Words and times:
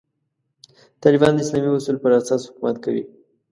طالبان 1.03 1.33
د 1.35 1.39
اسلامي 1.43 1.69
اصولو 1.73 2.01
پر 2.03 2.11
اساس 2.17 2.41
حکومت 2.49 2.75
کوي. 2.85 3.03